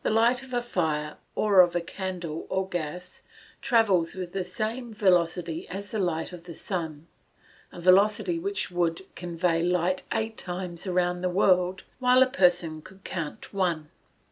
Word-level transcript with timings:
_The 0.02 0.10
light 0.10 0.42
of 0.42 0.52
a 0.52 0.60
fire, 0.60 1.18
or 1.36 1.60
of 1.60 1.76
a 1.76 1.80
candle, 1.80 2.48
or 2.50 2.68
gas, 2.68 3.22
travels 3.60 4.16
with 4.16 4.32
the 4.32 4.44
same 4.44 4.92
velocity 4.92 5.68
as 5.68 5.92
the 5.92 6.00
light 6.00 6.32
of 6.32 6.42
the 6.46 6.54
sun, 6.56 7.06
a 7.70 7.80
velocity 7.80 8.40
which 8.40 8.72
would 8.72 9.06
convey 9.14 9.62
light 9.62 10.02
eight 10.12 10.36
times 10.36 10.84
round 10.88 11.22
the 11.22 11.30
world 11.30 11.84
while 12.00 12.24
a 12.24 12.28
person 12.28 12.82
could 12.82 13.04
count 13.04 13.54
"one." 13.54 13.88